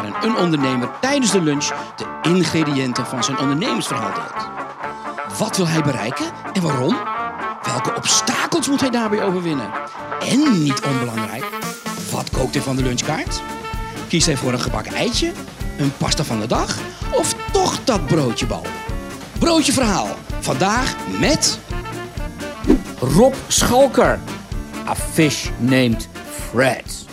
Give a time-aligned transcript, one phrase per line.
[0.00, 4.48] Waarin een ondernemer tijdens de lunch de ingrediënten van zijn ondernemersverhaal deelt.
[5.38, 6.96] Wat wil hij bereiken en waarom?
[7.62, 9.70] Welke obstakels moet hij daarbij overwinnen?
[10.20, 11.44] En niet onbelangrijk,
[12.10, 13.42] wat kookt hij van de lunchkaart?
[14.08, 15.32] Kiest hij voor een gebakken eitje,
[15.78, 16.78] een pasta van de dag
[17.10, 18.66] of toch dat broodjebal?
[19.38, 20.08] Broodje Verhaal.
[20.40, 21.58] Vandaag met
[23.00, 24.18] Rob Schalker.
[24.88, 26.08] A fish named
[26.50, 27.09] Fred.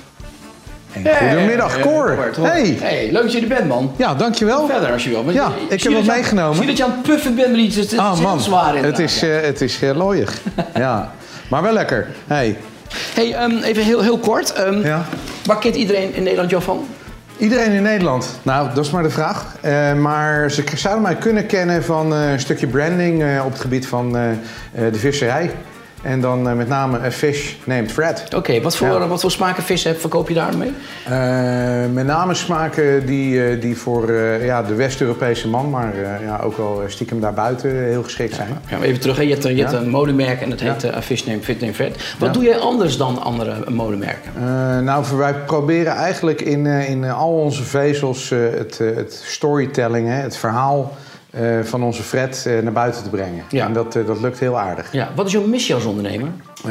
[1.05, 2.17] Goedemiddag, Cor.
[2.41, 2.77] Hey.
[2.81, 3.91] Hey, leuk dat je er bent, man.
[3.97, 4.67] Ja, dankjewel.
[4.67, 5.23] Verder als je wil.
[5.23, 6.51] Maar Ja, ik heb wat meegenomen.
[6.51, 8.75] Ik zie dat je aan het puffen bent, maar iets het, het Ah man, zwaar
[8.75, 8.83] in.
[8.83, 10.41] het is, eh, het is uh, looiig.
[10.75, 11.11] ja,
[11.49, 12.07] maar wel lekker.
[12.27, 12.57] Hey.
[13.13, 14.53] Hey, ehm, even heel, heel kort.
[14.53, 15.05] Ehm, Ja.
[15.45, 16.87] Waar kent iedereen in Nederland jou van?
[17.37, 18.39] Iedereen in Nederland?
[18.41, 19.55] Nou, dat is maar de vraag.
[19.61, 24.11] Eh, maar ze zouden mij kunnen kennen van een stukje branding op het gebied van
[24.91, 25.51] de visserij.
[26.07, 28.23] En dan eh, met name een fish named Fred.
[28.35, 29.07] Oké, wat, voor, Ja.
[29.07, 30.71] wat voor smaken vis heb, verkoop je daarmee?
[31.05, 31.13] Eh,
[31.93, 34.11] met name smaken die, eh, die voor
[34.43, 38.47] ja, de West-Europese man, maar ja, ook wel stiekem daarbuiten heel geschikt zijn.
[38.69, 39.15] Ja, even terug.
[39.17, 39.21] hè.
[39.23, 41.75] Je hebt, een- je hebt een modemerk en dat heet A Fish Named Fit Named
[41.75, 42.15] Fred.
[42.19, 44.31] Wat doe jij anders dan andere modemerken?
[44.83, 50.97] Nou, wij proberen eigenlijk in, in al onze vezels het, het storytelling, hè, het verhaal
[51.37, 53.43] eh, van onze Fred eh, naar buiten te brengen.
[53.49, 53.65] Ja.
[53.65, 54.91] En dat, eh, dat lukt heel aardig.
[54.91, 56.29] Ja, wat is jouw missie als ondernemer?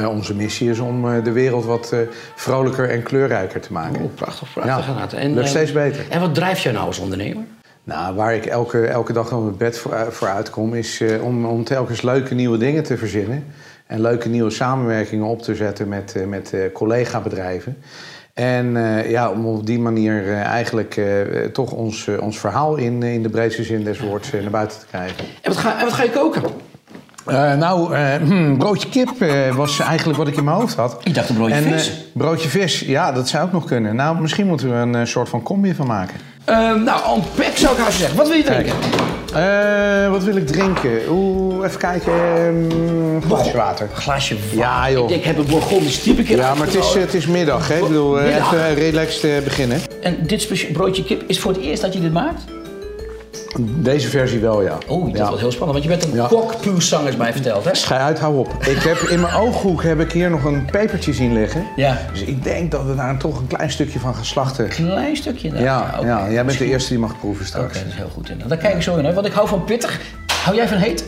[0.09, 1.95] Onze missie is om de wereld wat
[2.35, 4.03] vrolijker en kleurrijker te maken.
[4.03, 4.87] Oh, prachtig, prachtig.
[4.87, 5.19] Ja.
[5.19, 6.07] En, lukt steeds beter.
[6.11, 7.45] En wat drijft jou nou als ondernemer?
[7.85, 11.65] Nou, waar ik elke, elke dag op mijn bed voor, voor uitkom, is om, om
[11.65, 13.45] telkens leuke nieuwe dingen te verzinnen.
[13.87, 17.77] En leuke nieuwe samenwerkingen op te zetten met, met collega-bedrijven.
[18.37, 21.07] En eh, ja, om op die manier eh, eigenlijk eh,
[21.53, 25.25] toch ons, ons verhaal in, in de breedste zin des woords naar buiten te krijgen.
[25.41, 26.43] En wat ga, en wat ga je koken?
[27.59, 27.97] Nou,
[28.29, 29.11] hmm, broodje kip
[29.55, 30.97] was eigenlijk wat ik in mijn hoofd had.
[31.03, 31.93] Ik dacht een broodje en, vis.
[32.13, 33.97] broodje vis, ja, dat zou ook nog kunnen.
[33.97, 36.17] Nou, misschien moeten we er een soort van combi van maken.
[36.45, 38.17] Ehm, nou, unpack zou ik haast zeggen.
[38.17, 38.75] Wat wil je drinken?
[39.37, 41.01] Eh, wat wil ik drinken?
[41.11, 42.13] Oeh, even kijken.
[42.13, 43.89] Um, glasje water.
[43.91, 44.59] Een glaasje water.
[44.59, 45.03] Ja, joh.
[45.03, 47.69] Ik denk, ik heb een Bourgondisch type keer Ja, maar het is, het is middag,
[47.69, 47.77] hè?
[47.77, 48.53] Ik bedoel, eh, Middag.
[48.53, 49.81] even relaxed eh, beginnen.
[50.03, 52.56] En dit broodje kip is voor het eerst dat je dit maakt?
[53.61, 54.79] Deze versie wel, ja.
[54.87, 55.29] Oh, dat is ja.
[55.29, 55.79] wel heel spannend.
[55.79, 56.05] Want je bent
[56.65, 56.81] een Ja.
[56.81, 57.75] zangers mij verteld, hè?
[57.75, 58.49] Schij uit, hou op.
[58.67, 61.67] Ik heb, in mijn ooghoek heb ik hier nog een pepertje zien liggen.
[61.77, 61.99] Ja.
[62.13, 64.69] Dus ik denk dat we daar toch een klein stukje van gaan slachten.
[64.69, 65.91] Klein stukje inderdaad.
[65.93, 66.07] Ja, oké.
[66.09, 67.79] ja, jij bent de eerste die mag proeven Oké, straks.
[67.79, 68.49] dat is heel goed inderdaad.
[68.49, 69.13] Daar kijk ik zo in, hè?
[69.15, 70.01] Want ik hou van pittig.
[70.45, 71.05] Hou jij van heet?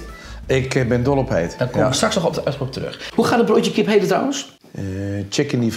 [0.46, 1.54] Ik eh, ben dol op heet.
[1.58, 1.88] Daar komen Ja.
[1.88, 3.10] we straks nog op, de, op terug.
[3.14, 4.56] Hoe gaat het broodje kip heten trouwens?
[4.74, 4.82] Eh,
[5.28, 5.72] chicken di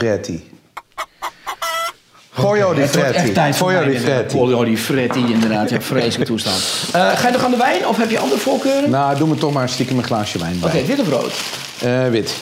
[2.33, 3.31] Gojo di fretti.
[3.33, 4.01] mij di inderdaad.
[4.01, 4.37] fretti.
[4.37, 5.69] Gojo di fretti, inderdaad.
[5.69, 6.57] Ja, vreselijke toestand.
[6.93, 8.89] Eh, ga je nog aan de wijn of heb je andere voorkeuren?
[8.89, 10.69] Nou, doe me toch maar stiekem een glaasje wijn bij.
[10.69, 11.33] Oké, wit of rood?
[11.81, 12.39] Eh, wit.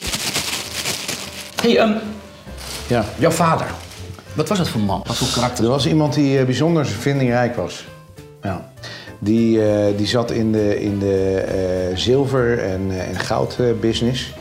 [1.61, 1.91] hey, ehm,
[2.87, 3.05] Ja.
[3.17, 3.65] jouw vader.
[4.33, 5.01] Wat was dat voor man?
[5.07, 5.63] Wat voor karakter?
[5.63, 7.85] Er was iemand die eh, bijzonder vindingrijk was.
[8.43, 8.71] Ja.
[9.19, 9.59] Die,
[9.95, 14.33] die zat in de, in de zilver- en, en goudbusiness.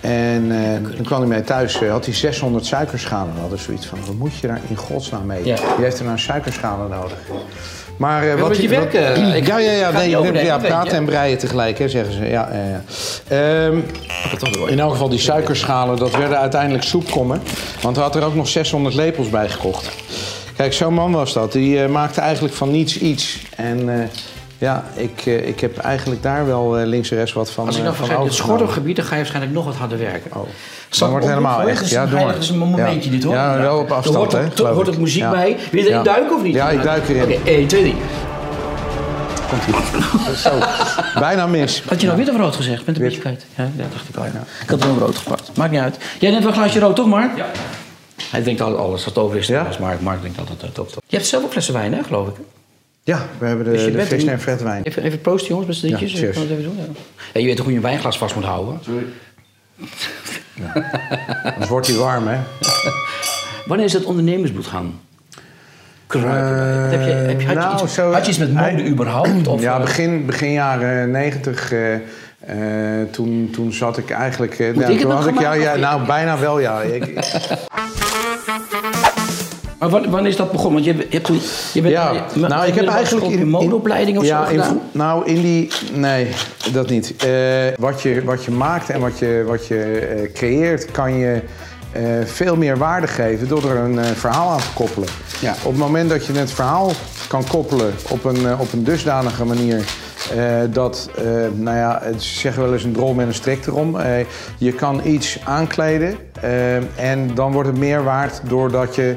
[0.00, 3.34] En eh, toen kwam hij mee thuis, eh, had hij 600 suikerschalen.
[3.34, 5.44] We hadden zoiets van, wat moet je daar in godsnaam mee?
[5.44, 5.54] Ja.
[5.54, 7.18] Die heeft er nou suikerschalen nodig.
[7.96, 8.58] Maar een wat.
[8.58, 10.96] Ik- ja, ja, ja, nee, ja praten je.
[10.96, 12.24] en breien tegelijk, hè, zeggen ze.
[12.24, 12.48] Ja.
[13.28, 13.78] Ehm,
[14.66, 17.42] in elk geval die suikerschalen, dat werden uiteindelijk soepkommen.
[17.82, 19.90] Want hij had er ook nog 600 lepels bij gekocht.
[20.56, 21.52] Kijk, zo'n man was dat.
[21.52, 23.38] Die maakte eigenlijk van niets iets.
[23.56, 24.10] En
[24.58, 27.74] ja, ik, eh, ik heb eigenlijk daar wel eh, links en rechts wat van Als
[27.76, 28.58] ik eh, nou van vergeet, het overgenomen.
[28.58, 30.30] schordelgebied, dan ga je waarschijnlijk nog wat harder werken.
[30.34, 30.46] Oh.
[30.98, 31.74] Dan wordt het helemaal echt.
[31.76, 33.16] Dat is Ja, Dat is een momentje Ja.
[33.16, 33.34] dit hoor.
[33.34, 34.94] Ja, wel op afstand, Er hoort, hè, er, geloof hoort ik.
[34.94, 35.30] ook muziek Ja.
[35.30, 35.56] bij.
[35.70, 36.02] Wil je erin Ja.
[36.02, 36.54] duiken of niet?
[36.54, 37.22] Ja, ik duik erin.
[37.22, 37.94] Oké, 1, 2, 3.
[40.36, 40.50] Zo,
[41.18, 41.82] bijna mis.
[41.88, 42.84] Had je nou wit of rood gezegd?
[42.84, 43.12] Bent een Wit.
[43.12, 43.46] beetje kwijt.
[43.54, 44.24] Ja, dat dacht ik al.
[44.24, 44.44] Ja.
[44.62, 45.50] Ik had wel rood gepakt.
[45.56, 45.96] Maakt niet uit.
[46.18, 47.36] Jij neemt wel een glaasje rood, toch Mark?
[47.36, 47.46] Ja.
[48.30, 49.46] Hij drinkt altijd alles wat over is.
[49.46, 49.66] Ja?
[49.80, 50.88] Mark, Mark drinkt altijd top.
[51.06, 52.34] Je hebt zelf ook flessen wijn, hè, geloof ik?
[53.08, 54.82] Ja, we hebben de, Dus de bent vis een- en vet wijn.
[54.82, 56.12] Even, even proosten, jongens, met z'n drietjes.
[56.12, 56.36] Ja, cheers.
[56.36, 56.76] Even doen?
[56.76, 56.84] Ja.
[57.32, 58.80] Ja, je weet toch hoe je een wijnglas vast moet houden?
[61.52, 62.36] Anders wordt hij warm, hè?
[63.66, 65.00] Wanneer is het ondernemersbloed gaan
[66.06, 66.82] kruipen?
[66.82, 68.64] Wat heb je, heb je, had, je nou, iets, zo- had je iets met mode
[68.64, 69.46] Hij- überhaupt?
[69.48, 71.72] Of, ja, eh, begin, begin jaren negentig.
[71.72, 72.00] eh, eh,
[73.10, 74.58] toen, toen zat ik eigenlijk.
[74.58, 76.80] eh, nou, ik toen had ik, ja, ja, nou, bijna wel, ja.
[76.94, 77.04] Ik,
[79.78, 80.84] Maar wanneer, is dat begonnen?
[80.84, 81.40] Want je, hebt toen...
[81.72, 84.50] Je bent, Ja, je- nou, ik heb eigenlijk in, in- in- modeopleiding of ja, zo
[84.52, 84.80] in- gedaan?
[84.92, 85.68] nou, in die...
[85.92, 86.28] Nee,
[86.72, 87.14] dat niet.
[87.16, 87.30] Eh,
[87.78, 90.90] wat, je, wat je maakt en wat je, wat je eh, creëert...
[90.90, 91.40] kan je
[91.92, 95.08] eh, veel meer waarde geven door er een verhaal aan te koppelen.
[95.40, 95.54] Ja.
[95.62, 96.92] Op het moment dat je het verhaal
[97.28, 99.84] kan koppelen op een, op een dusdanige manier...
[100.70, 101.24] dat, eh,
[101.54, 103.96] nou ja, het- ze zeggen wel eens een drol met een strik erom.
[104.58, 106.14] Je kan iets aankleden
[106.96, 109.14] en dan wordt het meer waard doordat je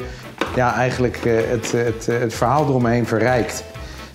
[0.56, 3.64] ja, eigenlijk eh, het, het, het verhaal eromheen verrijkt.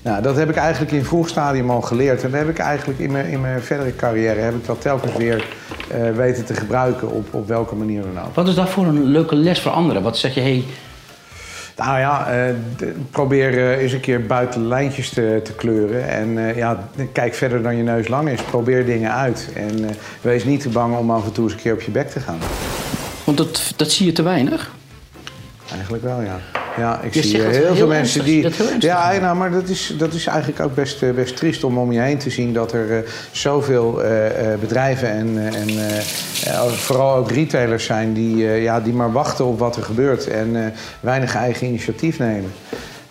[0.02, 2.22] Nou, dat heb ik eigenlijk in vroeg stadium al geleerd.
[2.24, 5.12] En dat heb ik eigenlijk in mijn, in mijn verdere carrière heb ik dat telkens
[5.16, 5.46] weer
[5.90, 8.34] eh, weten te gebruiken op, op welke manier dan ook.
[8.34, 10.02] Wat is dat voor een leuke les voor anderen?
[10.02, 10.64] Wat zeg je, hey,
[11.76, 16.08] Nou ja, eh, d- probeer eh, eens een keer buiten lijntjes te, te kleuren.
[16.08, 18.42] En eh, ja, kijk verder dan je neus lang is.
[18.42, 19.48] Probeer dingen uit.
[19.54, 19.90] En eh,
[20.20, 22.20] wees niet te bang om af en toe eens een keer op je bek te
[22.20, 22.38] gaan.
[23.24, 24.70] want dat, dat zie je te weinig.
[25.76, 26.38] Eigenlijk wel, ja.
[26.76, 28.24] Ja, ik Je zie eh, heel heel veel mensen ernstig.
[28.24, 28.44] die.
[28.44, 31.78] Ernstig ja, nou, maar dat is, dat is eigenlijk ook best, eh, best triest om
[31.78, 34.00] om je heen te zien dat er eh, zoveel
[34.60, 35.68] bedrijven en, en
[36.70, 41.34] vooral ook retailers zijn die, ja, die maar wachten op wat er gebeurt en weinig
[41.34, 42.52] eigen initiatief nemen.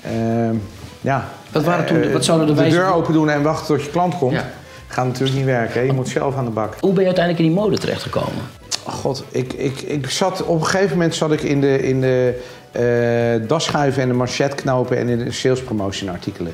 [0.01, 0.55] Ehm,
[1.01, 1.29] ja.
[1.51, 3.85] Wat waren toen- Eh, wat zouden de de wijze- deur open doen en wachten tot
[3.85, 4.31] je klant komt?
[4.33, 4.45] Ja.
[4.87, 5.79] Gaat natuurlijk niet werken.
[5.79, 5.85] hè.
[5.85, 6.75] Je moet zelf aan de bak.
[6.79, 8.41] Hoe ben je uiteindelijk in die mode terechtgekomen?
[8.85, 12.41] God, ik, ik, ik zat, op een gegeven moment zat ik in de, in de
[12.71, 16.53] eh dasschuiven en de manchetknopen en in de salespromotieartikelen.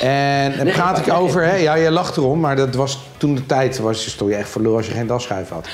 [0.00, 3.46] En dan praat ik over, hè, ja, je lacht erom, maar dat was toen de
[3.46, 5.68] tijd, was, stond je echt verloren als je geen dasschuif had.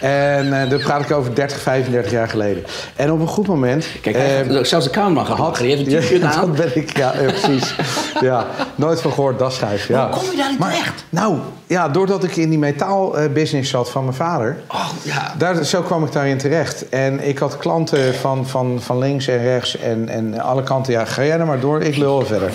[0.00, 2.64] En eh dan praat ik over 30, 35 jaar geleden.
[2.96, 3.86] En op een goed moment.
[4.00, 4.90] Kijk, gaat- zelfs de
[5.38, 5.64] lachen.
[5.64, 6.46] Die heeft een t-shirt ja, aan.
[6.46, 7.74] Dat ben ik, ja, ja, precies.
[8.20, 8.46] ja,
[8.78, 9.88] nooit van gehoord, dasschuif.
[9.88, 10.08] Ja.
[10.10, 11.04] Hoe kom je daarin Maar, terecht?
[11.08, 14.56] Nou, ja, doordat ik in die metaalbusiness zat van mijn vader.
[14.68, 15.34] Oh, ja.
[15.38, 16.88] Daar, zo kwam ik daarin terecht.
[16.88, 20.92] En ik had klanten van, van, van links en rechts en, en alle kanten.
[20.92, 22.52] Ja, ga jij er maar door, ik lul verder.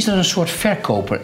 [0.00, 1.20] Is er een soort verkoper?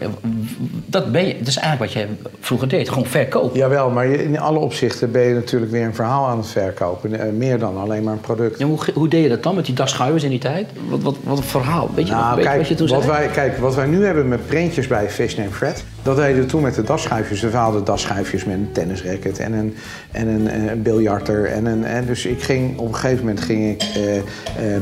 [0.85, 2.07] Dat, ben je, dat is eigenlijk wat jij
[2.39, 2.89] vroeger deed.
[2.89, 3.57] Gewoon verkopen.
[3.59, 7.19] Jawel, maar je- in alle opzichten ben je natuurlijk weer een verhaal aan het verkopen.
[7.19, 8.59] Eh, meer dan alleen maar een product.
[8.59, 10.67] Ja, hoe, hoe deed je dat dan met die dagschuivers in die tijd?
[10.89, 11.89] Wat, wat, wat een verhaal.
[11.95, 13.13] Weet je, wat, Nou, je kijk, wat je toen wat zei?
[13.17, 15.83] wij, kijk, wat wij nu hebben met printjes bij Fish Name Fred...
[16.03, 17.41] dat deden we toen met de dasschuifjes.
[17.41, 19.75] We haalden dasschuifjes met een tennisracket en een,
[20.11, 21.45] en een, eh, een biljarter.
[21.45, 24.23] En een, en dus ik ging, op een gegeven moment ging ik eh, eh,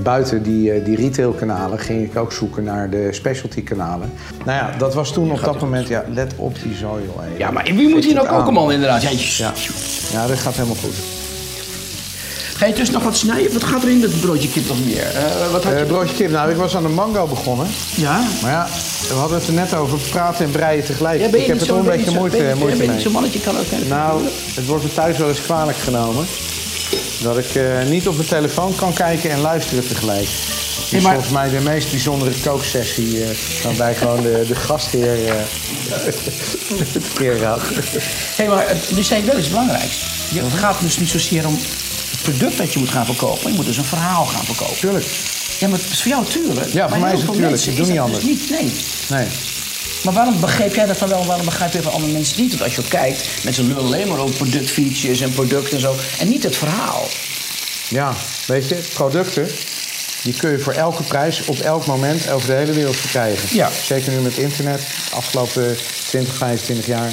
[0.04, 1.80] buiten die, eh, die retailkanalen...
[1.80, 3.84] ging ik ook zoeken naar de specialty kanalen.
[4.46, 5.88] Nou ja, dat was toen op dat moment...
[5.88, 7.38] Ja, let op die zooi, joh.
[7.38, 8.54] Ja, maar wie moet hier ook aan?
[8.54, 9.02] man inderdaad?
[9.02, 9.54] Ja, Ja.
[10.12, 10.94] ja, dat gaat helemaal goed.
[12.56, 13.54] Ga je dus nog wat snijden?
[13.54, 15.04] Wat gaat er in dat broodje kip nog meer?
[15.16, 15.80] Eh, wat had je?
[15.80, 17.68] Eh, broodje kip, nou, ik was aan de mango begonnen.
[17.96, 18.22] ja?
[18.42, 18.68] Maar ja,
[19.08, 21.20] we hadden het er net over praten en breien tegelijk.
[21.20, 22.38] Ja, ben je ik heb niet er zo- toch een ben je beetje niet zo-
[22.38, 22.96] moeite, ben je- moeite ben je mee.
[22.96, 24.22] niet zo'n mannetje kan ook even- Nou,
[24.56, 26.26] het wordt me thuis wel eens kwalijk genomen.
[27.24, 30.28] Dat ik eh, niet op mijn telefoon kan kijken en luisteren tegelijk.
[30.92, 33.24] Nee, is maar- volgens mij de meest bijzondere kooksessie.
[33.24, 33.30] eh
[33.64, 35.34] waarbij gewoon de, de gastheer eh
[36.94, 37.62] het keer had.
[38.36, 39.96] Hé, maar het- nu zei je wel iets belangrijks.
[40.32, 41.54] Je, het gaat dus niet zozeer om
[42.12, 43.50] het product dat je moet gaan verkopen.
[43.50, 44.76] Je moet dus een verhaal gaan verkopen.
[44.78, 45.06] Tuurlijk.
[45.60, 46.74] Ja, maar het is voor jou tuurlijk.
[46.74, 47.62] Ja, voor mij is het tuurlijk.
[47.66, 48.24] Ik doe niet dat anders.
[48.24, 48.72] Dus niet, nee.
[49.10, 49.28] Nee.
[50.04, 51.26] Maar waarom begreep jij dat dan wel?
[51.26, 52.50] Waarom begrijp je van andere mensen niet?
[52.50, 55.96] Want als je kijkt, mensen lullen alleen maar over productfeatures en producten en zo.
[56.20, 57.08] En niet het verhaal.
[57.90, 58.16] Ja,
[58.48, 59.48] weet je, producten,
[60.26, 63.56] die kun je voor elke prijs op elk moment over de hele wereld verkrijgen.
[63.56, 63.70] Ja.
[63.70, 65.78] Zeker nu met internet, de afgelopen
[66.08, 67.10] 20, 25 jaar.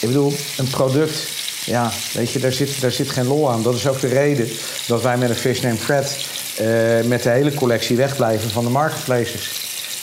[0.00, 1.26] Ik bedoel, een product,
[1.64, 3.62] ja, weet je, daar zit, daar zit geen lol aan.
[3.62, 4.48] Dat is ook de reden
[4.86, 6.16] dat wij met een Fish Name Fred
[6.56, 9.50] eh, met de hele collectie wegblijven van de marketplaces.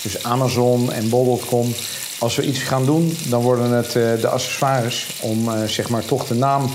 [0.01, 1.73] Dus Amazon en Bol.com.
[2.17, 6.05] Als we iets gaan doen, dan worden het eh, de accessoires om eh, zeg maar
[6.05, 6.69] toch de naam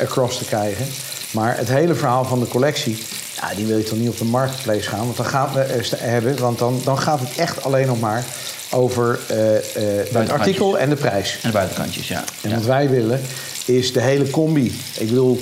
[0.00, 0.86] across te krijgen.
[1.30, 2.98] Maar het hele verhaal van de collectie,
[3.40, 5.04] ja, die wil je toch niet op de marketplace gaan?
[5.04, 8.24] Want dan gaan we eh, hebben, want dan, dan gaat het echt alleen nog maar
[8.70, 11.38] over eh, eh, het artikel en de prijs.
[11.42, 12.24] En de buitenkantjes, ja.
[12.40, 12.56] En ja.
[12.56, 13.20] wat wij willen
[13.64, 14.80] is de hele combi.
[14.98, 15.40] Ik bedoel,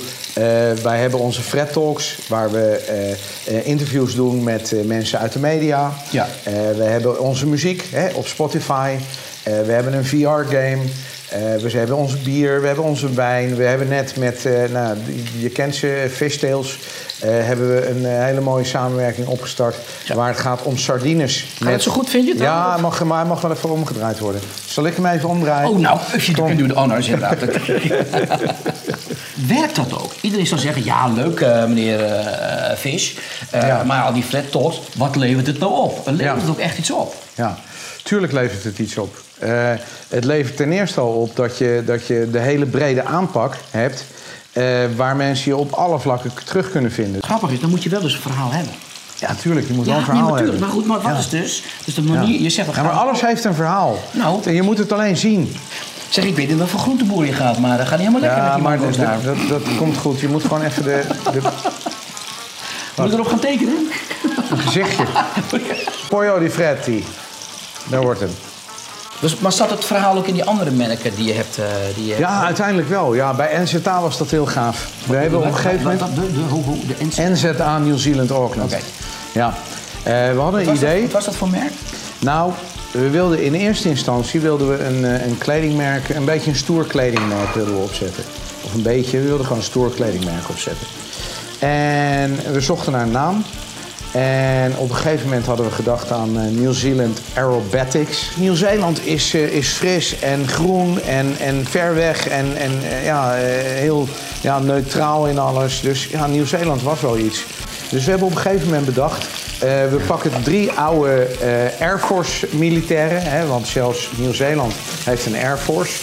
[0.83, 3.15] wij hebben onze Fred Talks, waar we
[3.63, 5.93] interviews doen met mensen uit de media.
[6.11, 6.27] Ja.
[6.75, 8.95] We hebben onze muziek hè, op Spotify.
[9.43, 10.81] We hebben een VR-game.
[11.29, 13.55] Eh, we hebben onze bier, we hebben onze wijn.
[13.55, 14.97] We hebben net met, eh, nou,
[15.39, 16.77] je- kent ze, Fishtails...
[17.19, 19.75] eh, hebben we een hele mooie samenwerking opgestart...
[20.05, 20.15] Ja.
[20.15, 21.45] waar het gaat om sardines.
[21.59, 22.41] Gaat het zo goed, vind je het?
[22.41, 24.41] Ja, mag, maar hij mag wel even omgedraaid worden.
[24.65, 25.69] Zal ik hem even omdraaien?
[25.69, 26.45] Oh, nou, als je Kom.
[26.45, 27.39] kunt doen honors inderdaad.
[29.47, 30.11] Werkt dat ook?
[30.21, 31.99] Iedereen zal zeggen, ja, leuk meneer
[32.77, 33.11] Fish.
[33.51, 33.83] Ja.
[33.83, 36.01] Maar al die flat talks, wat levert het nou op?
[36.05, 36.35] Levert Ja.
[36.35, 37.15] het ook echt iets op?
[37.35, 37.57] Ja,
[38.09, 39.15] tuurlijk levert het iets op.
[39.39, 39.71] Eh,
[40.07, 44.03] het levert ten eerste al op dat je, dat je de hele brede aanpak hebt.
[44.53, 44.63] eh,
[44.95, 47.23] waar mensen je op alle vlakken terug kunnen vinden.
[47.23, 48.73] Grappig is, dan moet je wel dus een verhaal hebben.
[49.15, 49.67] Ja, natuurlijk.
[49.67, 50.59] Je moet wel een nee, verhaal natuurlijk.
[50.59, 50.67] hebben.
[50.67, 51.17] Maar goed, maar wat Ja.
[51.17, 51.63] is dus?
[51.85, 52.75] Dus de manier, je zegt...
[52.75, 53.97] Ja, maar alles heeft een verhaal.
[54.11, 54.43] Nou.
[54.43, 55.55] En je moet het alleen zien.
[56.09, 58.43] Zeg, ik weet niet wat voor groenteboer je gaat, maar dat gaat niet helemaal lekker
[58.43, 59.21] met die maar dat, daar.
[59.23, 60.19] dat, dat komt goed.
[60.19, 61.41] Je moet gewoon even de, de,
[63.03, 63.75] Moet erop gaan tekenen?
[64.51, 65.03] een gezichtje.
[66.09, 67.03] Pollo di Fretti.
[67.89, 68.29] Daar wordt hem.
[69.19, 71.57] Dus, maar zat het verhaal ook in die andere merken die je hebt?
[71.57, 71.65] eh,
[71.95, 72.45] die je Ja, hebt?
[72.45, 73.13] uiteindelijk wel.
[73.13, 74.87] Ja, bij NZA was dat heel gaaf.
[75.05, 75.99] We hebben op een gegeven moment...
[75.99, 76.21] Wat- De,
[76.87, 77.29] de, de NC.
[77.29, 78.73] NZA New Zealand Auckland.
[78.73, 78.81] Oké.
[79.31, 79.53] Ja.
[80.03, 81.01] Eh, we hadden Wat een dat- idee.
[81.01, 81.71] Wat was dat voor merk?
[82.19, 82.51] Nou,
[82.91, 86.85] we wilden in eerste instantie wilden we een, eh, een kledingmerk, een beetje een stoer
[86.85, 88.23] kledingmerk wilden we opzetten.
[88.65, 90.87] Of een beetje, we wilden gewoon een stoer kledingmerk opzetten.
[91.59, 93.43] En we zochten naar een naam.
[94.11, 98.29] En op een gegeven moment hadden we gedacht aan eh, New Zealand Aerobatics.
[98.35, 103.31] Nieuw-Zeeland is, eh, is fris en groen en, en ver weg en, en eh, ja,
[103.33, 104.07] heel
[104.41, 105.81] ja, neutraal in alles.
[105.81, 107.45] Dus ja, Nieuw-Zeeland was wel iets.
[107.89, 109.27] Dus we hebben op een gegeven moment bedacht...
[109.59, 113.21] we pakken drie oude eh, Air Force militairen.
[113.21, 114.73] Hè, want zelfs Nieuw-Zeeland
[115.03, 115.93] heeft een Air Force.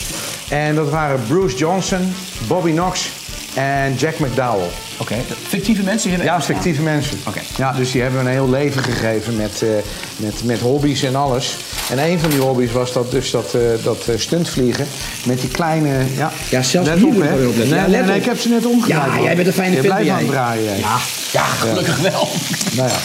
[0.48, 2.14] En dat waren Bruce Johnson,
[2.48, 3.10] Bobby Knox
[3.56, 4.68] en Jack McDowell.
[4.96, 5.14] Oké.
[5.48, 6.10] Fictieve mensen?
[6.10, 7.18] hebben Ja, fictieve mensen.
[7.26, 7.40] Oké.
[7.56, 9.68] Ja, dus die hebben een heel leven gegeven met, eh,
[10.16, 11.56] met, met hobby's en alles.
[11.90, 14.86] En een van die hobby's was dat, dus dat, eh, dat eh, stuntvliegen
[15.24, 15.88] met die kleine...
[16.16, 17.36] Ja, Ja, zelfs let hier op, je hè.
[17.36, 19.12] Nee, Ja, nee, ik heb ze net omgedraaid.
[19.12, 20.36] Ja, jij bent een fijne Je vent, blijft ben aan het jij.
[20.36, 20.68] draaien.
[20.72, 20.76] hè.
[20.78, 20.96] Ja,
[21.32, 22.28] ja, gelukkig wel.
[22.72, 22.96] Nou ja.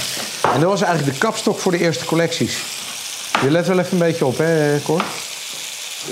[0.54, 2.58] En dat was eigenlijk de kapstok voor de eerste collecties.
[3.42, 5.04] Je let wel even een beetje op, hè, Cor?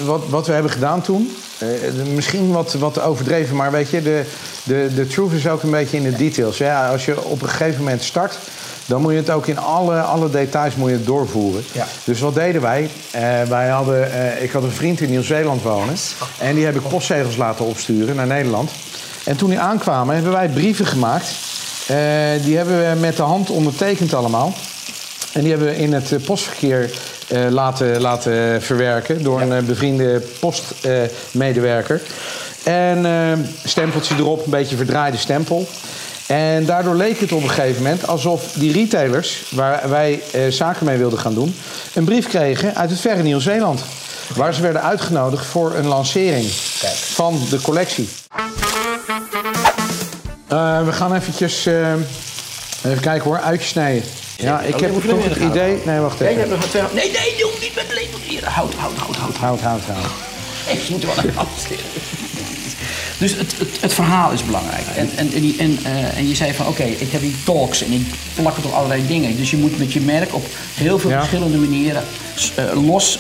[0.06, 1.68] Wat, wat we hebben gedaan toen, eh,
[2.14, 4.26] misschien wat, wat overdreven, maar weet je, de,
[4.64, 6.58] de, de truth is ook een beetje in de details.
[6.58, 8.38] Ja, als je op een gegeven moment start,
[8.86, 11.64] dan moet je het ook in alle, alle details moet je het doorvoeren.
[11.72, 11.88] Ja.
[12.04, 12.90] Dus wat deden wij?
[13.12, 15.96] Eh, wij hadden, eh, ik had een vriend in Nieuw-Zeeland wonen.
[16.38, 18.72] En die heb ik postzegels laten opsturen naar Nederland.
[19.24, 21.28] En toen die aankwamen, hebben wij brieven gemaakt.
[22.44, 24.54] Die hebben we met de hand ondertekend allemaal.
[25.34, 26.90] En die hebben we in het eh, postverkeer
[27.30, 32.02] eh, laten, laten verwerken door een eh, bevriende postmedewerker.
[32.64, 35.68] en eh, stempeltje erop, een beetje verdraaide stempel.
[36.28, 40.98] En daardoor leek het op een gegeven moment alsof die retailers, waar wij zaken mee
[40.98, 41.56] wilden gaan doen,
[41.94, 43.82] een brief kregen uit het verre Nieuw-Zeeland.
[44.36, 46.46] Waar ze werden uitgenodigd voor een lancering
[47.14, 48.10] van de collectie.
[50.86, 51.94] We gaan eventjes, eh,
[52.84, 54.04] even kijken hoor, uitjes snijden.
[54.40, 55.78] Ja, ik Oh, heb toch het idee...
[55.86, 56.50] Nee, wacht Nee, je even.
[56.50, 56.82] hebt nog twee...
[56.94, 58.46] Nee, nee, doe niet met lepel hier.
[58.50, 59.36] Houd, houd, houd, houd.
[59.38, 60.06] Houd, houd, houd.
[60.76, 61.46] Ik moet wel naar
[63.18, 64.86] Dus het, het, het verhaal is belangrijk.
[64.96, 67.92] En, en, en, en, eh, en je zei van, oké, ik heb die talks en
[67.92, 68.02] ik
[68.36, 69.38] plak het op allerlei dingen.
[69.38, 71.18] Dus je moet met je merk op heel veel Ja.
[71.18, 72.04] verschillende manieren
[72.56, 73.20] eh, los,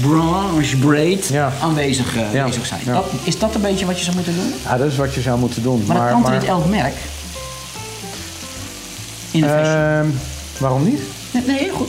[0.00, 1.52] branche, breed Ja.
[1.60, 2.44] aanwezig, eh, Ja.
[2.44, 2.80] bezig zijn.
[2.84, 2.92] Ja.
[2.92, 4.54] Dat, is dat een beetje wat je zou moeten doen?
[4.64, 5.84] Ja, dat is wat je zou moeten doen.
[5.86, 6.94] Maar, dat kan toch niet elk merk?
[9.30, 10.18] In de fashion.
[10.58, 11.00] Waarom niet?
[11.30, 11.88] Nee, nee, goed.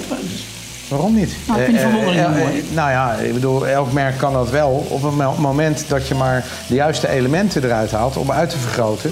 [0.87, 1.31] Waarom niet?
[1.47, 2.63] Nou, ik vind die Eh, verwondering eh, wel eh, mooi.
[2.73, 4.85] nou ja, ik bedoel, elk merk kan dat wel.
[4.89, 8.57] Op het mo- moment dat je maar de juiste elementen eruit haalt om uit te
[8.57, 9.11] vergroten.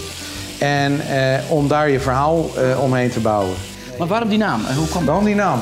[0.57, 3.55] En eh, om daar je verhaal eh, omheen te bouwen.
[3.97, 4.61] Maar waarom die naam?
[4.69, 5.05] Eh, Hoe kwam?
[5.05, 5.59] Waarom die naam?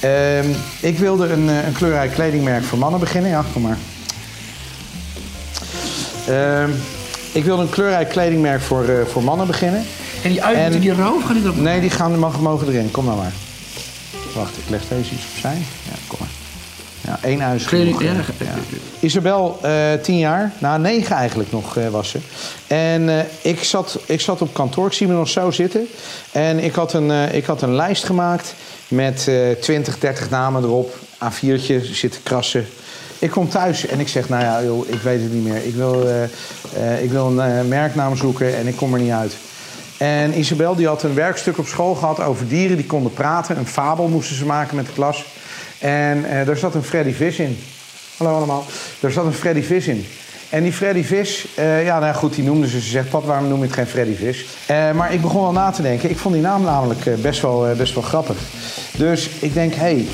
[0.00, 0.46] Ehm,
[0.80, 3.30] ik wilde een, eh, een kleurrijk kledingmerk voor mannen beginnen.
[3.30, 3.78] Ja, kom maar.
[6.28, 6.70] Ehm,
[7.32, 9.84] ik wilde een kleurrijk kledingmerk voor, eh, voor mannen beginnen.
[10.26, 11.56] En die uit, En- die roof, gaat die erop?
[11.56, 12.90] Nee, die gaan, mogen erin.
[12.90, 13.32] Kom nou maar.
[14.34, 15.56] Wacht, ik leg deze iets opzij.
[15.84, 16.28] Ja, kom maar.
[17.00, 17.64] Ja, één huis.
[17.64, 18.76] Kleding- genoeg, ja, eh, ja.
[19.00, 20.52] Isabel, eh, tien jaar.
[20.58, 22.18] Nou, negen eigenlijk nog eh, was ze.
[22.66, 25.86] En ik, zat, ik zat op kantoor, ik zie me nog zo zitten.
[26.32, 28.54] En ik had een, ik had een lijst gemaakt
[28.88, 29.30] met
[29.60, 30.98] 20, 30 namen erop.
[31.24, 32.66] A4'tje zitten krassen.
[33.18, 35.64] Ik kom thuis en ik zeg, nou ja, joh, ik weet het niet meer.
[35.64, 36.06] Ik wil,
[37.02, 39.36] ik wil een merknaam zoeken en ik kom er niet uit.
[39.98, 43.58] En Isabel die had een werkstuk op school gehad over dieren die konden praten.
[43.58, 45.24] Een fabel moesten ze maken met de klas.
[45.78, 47.58] En eh, daar zat een Freddy Vis in.
[48.16, 48.64] Hallo allemaal.
[49.00, 50.06] Daar zat een Freddy Vis in.
[50.48, 52.80] En die Freddy Vis, eh, ja nou goed, die noemde ze.
[52.80, 54.46] Ze zegt, pap, waarom noem je het geen Freddy Vis?
[54.66, 56.10] Eh, maar ik begon wel na te denken.
[56.10, 58.36] Ik vond die naam namelijk best, wel, best wel grappig.
[58.96, 60.06] Dus ik denk, hé, hey,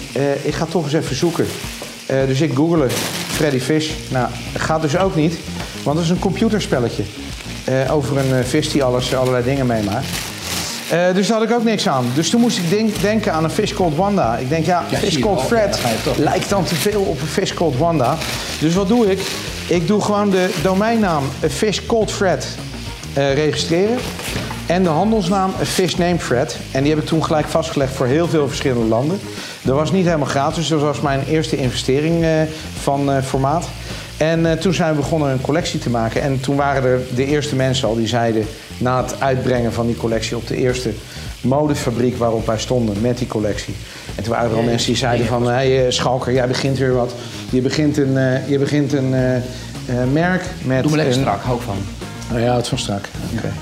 [0.43, 1.47] ik ga toch eens even zoeken.
[2.27, 2.91] Dus ik googelde
[3.29, 3.91] Freddy Fish.
[4.11, 5.39] Nou, gaat dus ook niet,
[5.83, 7.03] want het is een computerspelletje.
[7.81, 10.07] Eh, over een eh, vis die alles, allerlei dingen meemaakt.
[10.91, 12.07] Eh, dus daar had ik ook niks aan.
[12.15, 14.37] Dus toen moest ik denk- denken aan een Fish Called Wanda.
[14.37, 15.41] Ik denk, ja, Ja, Fish Called.
[15.43, 18.17] Fred Ja, lijkt dan te veel op een Fish Called Wanda.
[18.61, 19.21] Dus wat doe ik?
[19.67, 22.47] Ik doe gewoon de domeinnaam Fish Called Fred
[23.15, 23.97] registreren.
[24.67, 26.57] En de handelsnaam Fish Named Fred.
[26.71, 29.21] En die heb ik toen gelijk vastgelegd voor heel veel verschillende landen.
[29.63, 30.69] Dat was niet helemaal gratis.
[30.69, 32.25] Dat was mijn eerste investering
[32.83, 33.65] van formaat.
[34.23, 36.23] En eh, toen zijn we begonnen een collectie te maken.
[36.23, 38.47] En toen waren er de eerste mensen al die zeiden...
[38.79, 40.91] na het uitbrengen van die collectie op de eerste
[41.41, 43.75] modefabriek waarop wij stonden met die collectie.
[44.15, 45.43] En toen waren er al mensen die zeiden van...
[45.43, 47.15] hé hey, eh, Schalker, jij begint weer wat.
[47.51, 49.15] Je begint een, eh, je begint een
[50.13, 50.83] merk met...
[50.83, 51.77] Doe me lekker een- strak, hou van.
[52.35, 53.09] Oh ja, het van strak.
[53.37, 53.53] Oké.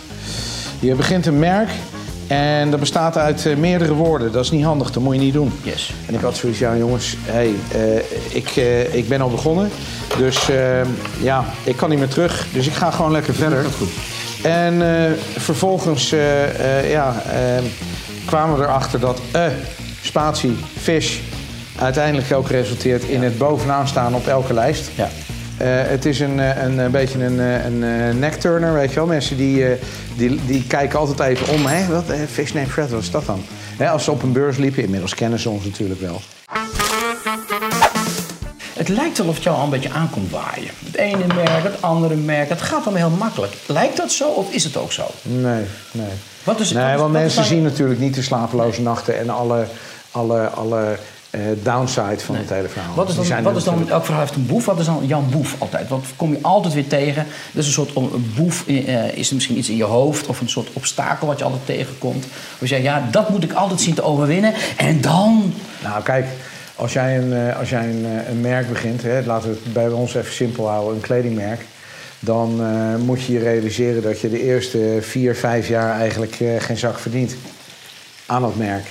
[0.79, 1.69] Je begint een merk
[2.31, 4.33] en dat bestaat uit eh, meerdere woorden.
[4.33, 5.53] Dat is niet handig, dat moet je niet doen.
[5.63, 5.93] Yes.
[6.07, 9.71] En ik had zoiets, ja jongens, hey, eh, ik, eh, ik ben al begonnen.
[10.19, 10.81] Dus eh,
[11.23, 12.47] ja, ik kan niet meer terug.
[12.53, 13.63] Dus ik ga gewoon lekker verder.
[13.63, 13.91] Dat goed.
[14.43, 17.63] En eh, vervolgens eh, eh, ja, eh,
[18.27, 19.47] kwamen we erachter dat eh,
[20.03, 21.19] spatie, fish
[21.79, 24.91] uiteindelijk ook resulteert in het bovenaan staan op elke lijst.
[24.95, 25.09] Ja.
[25.61, 28.95] Eh, het is een, eh, een, een beetje een, eh, een eh, neckturner, weet je
[28.95, 29.07] wel.
[29.07, 29.81] Mensen die, eh,
[30.17, 31.67] die, die kijken altijd even om.
[31.67, 32.09] Hé, wat?
[32.11, 33.43] eh, Fish Name Fred, wat is dat dan?
[33.77, 36.21] Hè, als ze op een beurs liepen, inmiddels kennen ze ons natuurlijk wel.
[38.75, 40.71] Het lijkt wel of het jou al een beetje aankomt waaien.
[40.85, 42.49] Het ene merk, het andere merk.
[42.49, 43.53] Het gaat allemaal heel makkelijk.
[43.67, 45.05] Lijkt dat zo of is het ook zo?
[45.23, 46.07] Nee, nee.
[46.45, 49.31] Wat is, Nee, wat is- want wat mensen zien natuurlijk niet de slapeloze nachten en
[49.31, 49.67] alle,
[50.11, 50.99] alle, alle eh,
[51.63, 52.95] downside van het hele verhaal.
[52.95, 54.65] Wat is dan, wat is dan elk verhaal heeft een boef?
[54.65, 55.89] Wat is dan jouw boef altijd?
[55.89, 57.27] Wat kom je altijd weer tegen?
[57.53, 58.67] Dat is een soort een boef.
[58.67, 61.67] eh, is er misschien iets in je hoofd of een soort obstakel wat je altijd
[61.67, 62.27] tegenkomt?
[62.59, 64.55] Je zegt, ja, dat moet ik altijd zien te overwinnen.
[64.77, 65.53] En dan.
[65.83, 66.27] Nou, kijk,
[66.77, 69.73] als jij een, eh, als jij een, eh, een merk begint, hè, laten we het
[69.73, 71.61] bij ons even simpel houden, een kledingmerk.
[72.21, 76.49] Dan eh, moet je je realiseren dat je de eerste vier, vijf jaar eigenlijk eh,
[76.59, 77.35] geen zak verdient
[78.27, 78.87] aan dat merk.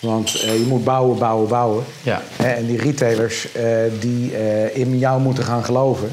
[0.00, 1.84] Want eh, je moet bouwen, bouwen, bouwen.
[2.02, 2.22] Ja.
[2.36, 3.64] Hè, en die retailers eh,
[4.00, 6.08] die eh, in jou moeten gaan geloven,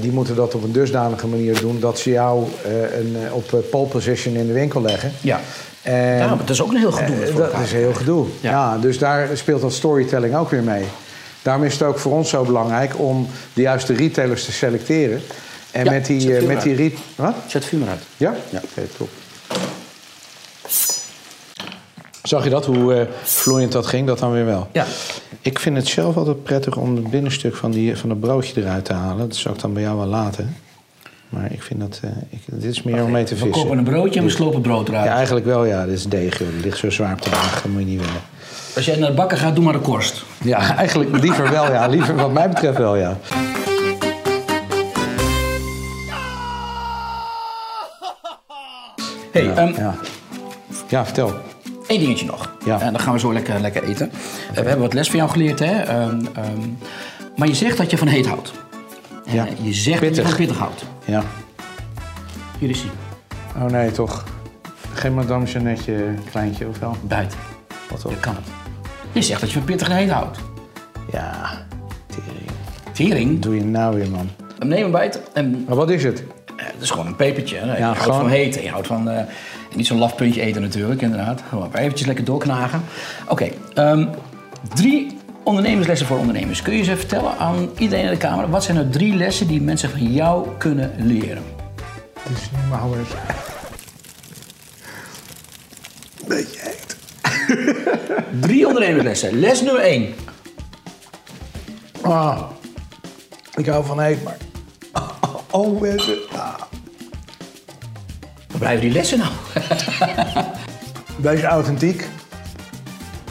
[0.00, 2.44] die moeten dat op een dusdanige manier doen dat ze jou
[2.98, 5.12] een, op pole position in de winkel leggen.
[5.20, 5.40] Ja.
[5.82, 7.32] En, Ja, maar dat is ook een heel gedoe.
[7.36, 8.26] dat is heel gedoe.
[8.40, 8.50] Ja.
[8.50, 8.78] Ja.
[8.78, 10.84] dus daar speelt dat storytelling ook weer mee.
[11.42, 15.20] Daarom is het ook voor ons zo belangrijk om de juiste retailers te selecteren.
[15.70, 17.34] En Ja, met die, zet met die re- Wat?
[17.46, 18.02] Zet vuur maar uit.
[18.16, 18.34] Ja?
[18.50, 18.60] Ja.
[18.70, 19.08] Oké, top.
[22.30, 24.06] Zag je dat, hoe eh, vloeiend dat ging?
[24.06, 24.68] Dat dan weer wel.
[24.72, 24.84] Ja.
[25.40, 28.84] Ik vind het zelf altijd prettig om het binnenstuk van, die, van het broodje eruit
[28.84, 29.28] te halen.
[29.28, 30.56] Dat zou ik dan bij jou wel laten.
[31.28, 32.00] Maar ik vind dat...
[32.02, 33.78] eh, ik, dit is meer om mee te We kopen vissen.
[33.78, 35.04] een broodje en we slopen brood eruit.
[35.04, 35.84] Ja, eigenlijk wel, ja.
[35.86, 36.48] Dit is deeg, joh.
[36.54, 37.62] Dat ligt zo zwaar op de maag.
[37.62, 38.20] Dat moet je niet willen.
[38.76, 40.22] Als jij naar de bakker gaat, doe maar de korst.
[40.44, 41.86] Ja, eigenlijk liever wel, ja.
[41.86, 43.16] Liever wat mij betreft wel, ja.
[49.32, 49.94] Hey, Ja, ehm, ja.
[50.88, 51.34] ja vertel.
[51.90, 52.50] Eén dingetje nog.
[52.64, 52.80] Ja.
[52.80, 54.10] En dan gaan we zo lekker, lekker eten.
[54.10, 55.72] Eh, we hebben wat les van jou geleerd, hè?
[55.82, 56.58] Ehm, ehm,
[57.36, 58.52] maar je zegt dat je van heet houdt.
[59.26, 59.46] En Ja.
[59.62, 60.28] Je zegt dat je Pittig.
[60.28, 60.84] van pittig houdt.
[61.04, 61.22] Ja.
[62.58, 62.90] Hier is hij.
[63.62, 64.24] Oh nee, toch.
[64.94, 66.96] Geen madame Jeannetje kleintje, of wel?
[67.02, 67.38] Buiten.
[67.90, 68.20] Wat Dat op?
[68.20, 68.44] kan het.
[69.12, 70.38] Je zegt dat je van pittig en heet houdt.
[71.12, 71.50] Ja,
[72.06, 72.50] tering.
[72.92, 73.32] Tering.
[73.32, 74.28] Wat doe je nou weer, man?
[74.58, 75.20] Neem een bijt.
[75.32, 76.22] En Maar wat is het?
[76.56, 77.56] eh, het is gewoon een pepertje.
[77.56, 77.72] hè.
[77.72, 78.56] Je Ja, houdt gewoon- van heet.
[78.56, 79.08] en Je houdt van...
[79.10, 79.24] eh,
[79.74, 81.42] niet zo'n laf puntje eten natuurlijk, inderdaad.
[81.48, 82.82] Gewoon even eventjes lekker doorknagen.
[83.28, 83.48] Oké.
[83.74, 84.06] ehm,
[84.74, 86.62] drie ondernemerslessen voor ondernemers.
[86.62, 88.50] Kun je ze vertellen aan iedereen in de kamer?
[88.50, 91.42] Wat zijn nou drie lessen die mensen van jou kunnen leren?
[92.20, 93.08] Het is niet maar eens.
[96.26, 96.96] Beetje heet.
[98.46, 99.38] Drie ondernemerslessen.
[99.38, 100.14] Les nummer één.
[102.00, 102.42] Ah,
[103.54, 104.36] ik hou van heet, maar...
[105.50, 106.18] Oh, mensen.
[106.32, 106.69] Ah.
[108.60, 109.30] Blijven die lessen nou?
[111.30, 112.08] Wees authentiek.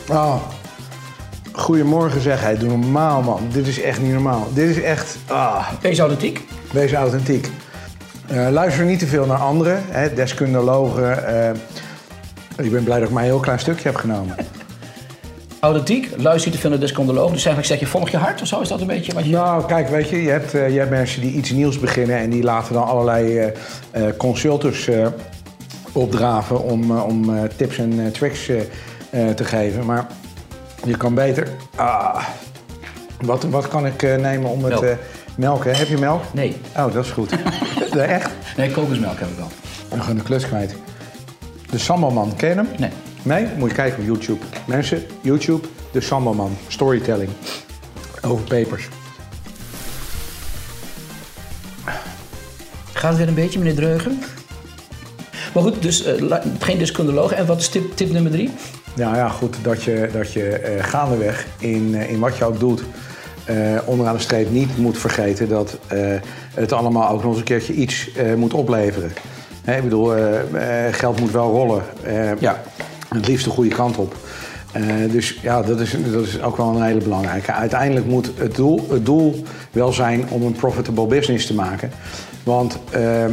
[0.08, 0.36] Ah.
[1.52, 2.58] Goedemorgen zeg hij.
[2.58, 3.42] Doe normaal, man.
[3.52, 4.48] Dit is echt niet normaal.
[4.54, 5.18] Dit is echt...
[5.28, 5.68] Ah.
[5.82, 6.48] Wees authentiek.
[6.72, 7.50] Wees authentiek.
[8.28, 11.28] Eh, luister niet te veel naar anderen, hè, deskundigen.
[11.28, 12.66] eh.
[12.66, 14.36] ik ben blij dat ik maar een heel klein stukje heb genomen.
[15.60, 16.10] Authentiek.
[16.18, 17.32] Luister te veel naar descondoloog.
[17.32, 18.60] Dus eigenlijk zeg je, volg je hart of zo?
[18.60, 19.32] Is dat een beetje wat je...
[19.32, 22.30] Nou, kijk, weet je, je hebt, eh, je hebt mensen die iets nieuws beginnen en
[22.30, 23.48] die laten dan allerlei eh
[23.92, 24.90] eh, consultants
[25.92, 28.46] opdraven om, om tips en tricks
[29.36, 29.86] te geven.
[29.86, 30.08] Maar
[30.86, 31.48] je kan beter.
[31.76, 32.26] Ah,
[33.22, 34.98] wat, wat kan ik nemen om het Melk.
[35.38, 35.76] melken?
[35.76, 36.24] Heb je melk?
[36.34, 36.58] Nee.
[36.78, 37.32] Oh, dat is goed.
[37.98, 38.30] echt?
[38.58, 39.48] Nee, kokosmelk heb ik wel.
[39.90, 40.76] We gaan de klus kwijt.
[41.70, 42.68] De Sambalman, ken je hem?
[42.78, 42.92] Nee.
[43.24, 43.48] Nee?
[43.58, 44.46] Moet je kijken op YouTube.
[44.66, 46.58] Mensen, YouTube, de Sambalman.
[46.68, 47.30] Storytelling.
[48.22, 48.88] Over pepers.
[52.94, 54.20] Gaat het weer een beetje, meneer Dreugen?
[55.54, 57.32] Maar goed, dus la- geen deskundioloog.
[57.32, 58.50] En wat is tip, tip nummer drie?
[58.96, 62.60] Nou ja, goed, dat je, dat je eh, gaandeweg in, eh, in wat je ook
[62.60, 62.84] doet...
[63.86, 65.78] onderaan de streep niet moet vergeten dat
[66.54, 69.12] het allemaal ook nog eens een keertje iets moet opleveren.
[69.64, 70.14] Hè, ik bedoel,
[70.92, 71.84] geld moet wel rollen.
[72.40, 72.62] Ja.
[73.10, 74.16] Het liefst de goede kant op.
[74.72, 77.52] Eh, dus ja, dat is, dat is ook wel een hele belangrijke.
[77.52, 81.92] Uiteindelijk moet het doel, het doel wel zijn om een profitable business te maken.
[82.44, 83.26] Want eh,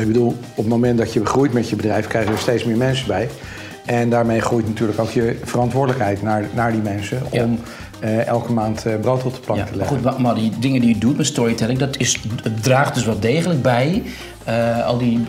[0.00, 2.76] ik bedoel, op het moment dat je groeit met je bedrijf, krijgen er steeds meer
[2.76, 3.28] mensen bij.
[3.84, 7.44] En daarmee groeit natuurlijk ook je verantwoordelijkheid naar, naar die mensen Ja.
[7.44, 7.58] om
[8.00, 9.96] eh, elke maand brood op de plank Ja, te maar leggen.
[9.96, 13.04] goed, maar, maar die dingen die je doet met storytelling, dat is, het draagt dus
[13.04, 14.02] wel degelijk bij.
[14.86, 15.20] al die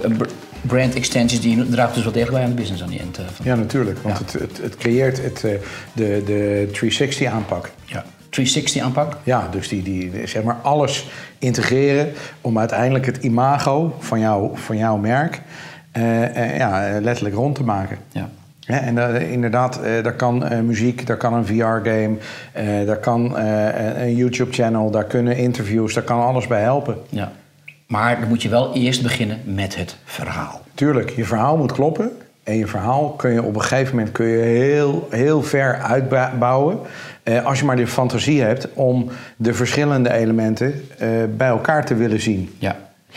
[0.62, 3.18] brand extensions, die draagt dus wel degelijk bij aan de business aan die end.
[3.18, 3.98] eh, van- Ja, natuurlijk.
[4.02, 4.24] Want Ja.
[4.24, 5.52] Het, het, het creëert het, eh,
[5.94, 7.72] de, de 360 aanpak.
[7.86, 8.04] ja.
[8.30, 9.18] 360 aanpak.
[9.24, 11.08] Ja, dus die, die zeg maar alles
[11.40, 12.10] integreren
[12.42, 15.42] om uiteindelijk het imago van, jou, van jouw merk
[15.92, 17.98] eh, eh, ja, letterlijk rond te maken.
[18.12, 18.30] Ja.
[18.66, 22.16] En inderdaad, daar kan muziek, daar kan een VR-game,
[22.86, 26.96] daar kan een YouTube-channel, daar kunnen interviews, daar kan alles bij helpen.
[27.10, 27.32] ja.
[27.90, 30.62] Maar dan moet je wel eerst beginnen met het verhaal.
[30.74, 32.12] Tuurlijk, je verhaal moet kloppen.
[32.44, 36.80] En je verhaal kun je op een gegeven moment kun je heel, heel ver uitbouwen.
[37.24, 41.96] eh, als je maar de fantasie hebt om de verschillende elementen eh, bij elkaar te
[41.96, 42.56] willen zien.
[42.58, 42.76] Ja.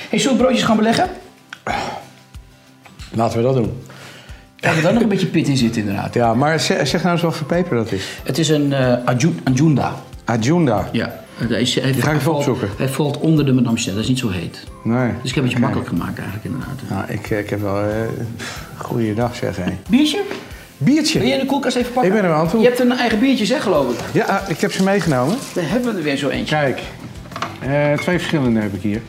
[0.08, 1.08] Hey, zullen we broodjes gaan beleggen?
[3.14, 3.82] Laten we dat doen.
[4.56, 6.14] Kijk, er dan nog een beetje pit in zit inderdaad.
[6.14, 8.08] Ja, maar zeg, zeg nou eens wat voor peper dat is.
[8.24, 9.92] Het is een eh Aju- Anjunda.
[10.24, 10.88] Adjunda.
[10.92, 11.20] Ja.
[11.48, 12.68] Hij, is, hij, ga ik hij even valt- opzoeken.
[12.76, 14.64] Hij valt onder de Madame Chanel, dat is niet zo heet.
[14.84, 15.10] Nee.
[15.20, 16.78] Dus ik heb het je makkelijk gemaakt eigenlijk inderdaad.
[16.88, 17.82] Nou, ik, ik heb wel...
[17.82, 17.88] eh
[18.76, 19.78] goeiedag zeg, hé.
[19.88, 20.22] Biertje?
[20.76, 21.26] Wil Biertje.
[21.26, 22.12] jij de koelkast even pakken?
[22.14, 22.60] Ik ben er aan toe.
[22.60, 23.98] Je hebt een eigen biertje, zeg geloof ik.
[24.12, 25.36] Ja, ik heb ze meegenomen.
[25.54, 26.54] Daar hebben we er weer zo eentje.
[26.54, 26.80] Kijk,
[27.60, 29.00] eh, twee verschillende heb ik hier.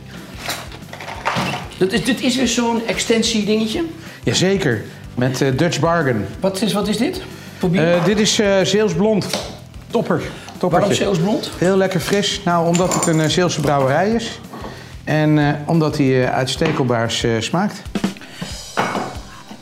[1.78, 3.84] Dat is, dit is weer zo'n extensie dingetje.
[4.24, 4.84] Jazeker,
[5.16, 6.26] met eh, Dutch Bargain.
[6.40, 7.22] Wat is, wat is dit?
[7.58, 7.94] Voor bier?
[7.94, 9.28] Eh, dit is eh Zeels Blond.
[9.92, 10.22] Topper.
[10.70, 11.06] Toppertje.
[11.06, 11.40] Waarom?
[11.58, 12.42] Heel lekker fris.
[12.46, 14.40] Nou, omdat het een uh, Zeelse brouwerij is.
[15.04, 17.82] En eh, omdat hij eh, uitstekelbaars eh, smaakt.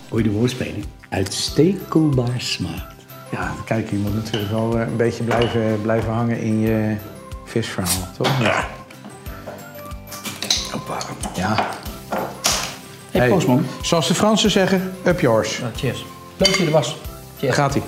[0.09, 0.85] Hoor je de woordspeling?
[1.09, 2.95] Uitstekelbaar smaakt.
[3.31, 6.95] Ja, kijk, je moet natuurlijk wel eh, een beetje blijven, blijven hangen in je
[7.45, 8.41] visverhaal, toch?
[8.41, 8.67] Ja.
[10.71, 10.97] Hoppa.
[11.35, 11.67] Ja.
[13.11, 13.65] Hey, postman.
[13.81, 15.61] Zoals de Fransen zeggen, up yours.
[15.75, 16.05] cheers.
[16.37, 16.97] Leuk dat je er was.
[17.39, 17.83] Daar gaat hij.